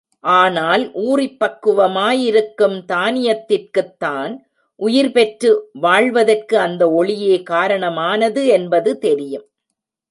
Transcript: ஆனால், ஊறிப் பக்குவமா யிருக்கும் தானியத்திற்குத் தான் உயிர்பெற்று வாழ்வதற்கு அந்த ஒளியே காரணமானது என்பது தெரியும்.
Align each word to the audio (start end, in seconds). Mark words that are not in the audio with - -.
ஆனால், 0.33 0.83
ஊறிப் 1.01 1.37
பக்குவமா 1.39 2.05
யிருக்கும் 2.19 2.77
தானியத்திற்குத் 2.87 3.97
தான் 3.97 4.33
உயிர்பெற்று 4.79 5.51
வாழ்வதற்கு 5.79 6.57
அந்த 6.59 6.91
ஒளியே 6.91 7.43
காரணமானது 7.43 8.47
என்பது 8.49 8.97
தெரியும். 8.99 9.47